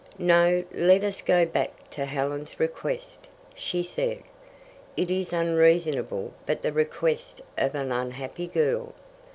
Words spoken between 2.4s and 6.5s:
request," she said. "It is unreasonable,